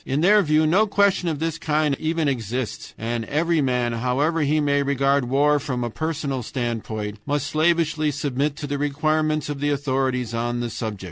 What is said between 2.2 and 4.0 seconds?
exists, and every man,